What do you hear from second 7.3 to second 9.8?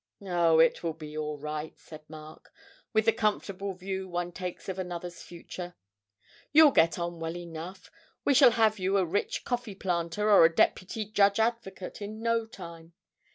enough. We shall have you a rich coffee